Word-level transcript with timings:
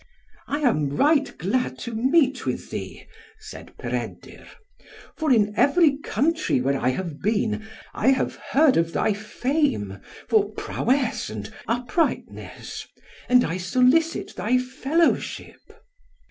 "I 0.47 0.61
am 0.61 0.89
right 0.89 1.31
glad 1.37 1.77
to 1.81 1.93
meet 1.93 2.43
with 2.47 2.71
thee," 2.71 3.05
said 3.37 3.77
Peredur, 3.77 4.47
"for 5.15 5.31
in 5.31 5.53
every 5.55 5.97
country 5.99 6.59
where 6.59 6.79
I 6.81 6.89
have 6.89 7.21
been, 7.21 7.67
I 7.93 8.07
have 8.07 8.37
heard 8.49 8.77
of 8.77 8.93
thy 8.93 9.13
fame 9.13 9.99
for 10.27 10.49
prowess 10.53 11.29
and 11.29 11.53
uprightness, 11.67 12.87
and 13.29 13.43
I 13.45 13.57
solicit 13.57 14.35
thy 14.35 14.57
fellowship." 14.57 15.61